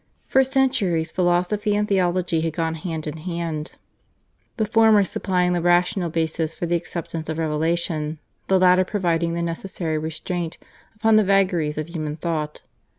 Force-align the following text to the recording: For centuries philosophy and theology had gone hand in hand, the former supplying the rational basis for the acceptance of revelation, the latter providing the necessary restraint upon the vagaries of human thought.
For 0.25 0.43
centuries 0.43 1.11
philosophy 1.11 1.75
and 1.75 1.87
theology 1.87 2.41
had 2.41 2.53
gone 2.55 2.73
hand 2.73 3.05
in 3.05 3.17
hand, 3.17 3.73
the 4.57 4.65
former 4.65 5.03
supplying 5.03 5.53
the 5.53 5.61
rational 5.61 6.09
basis 6.09 6.55
for 6.55 6.65
the 6.65 6.73
acceptance 6.75 7.29
of 7.29 7.37
revelation, 7.37 8.17
the 8.47 8.57
latter 8.57 8.83
providing 8.83 9.35
the 9.35 9.43
necessary 9.43 9.99
restraint 9.99 10.57
upon 10.95 11.17
the 11.17 11.23
vagaries 11.23 11.77
of 11.77 11.87
human 11.89 12.15
thought. 12.15 12.63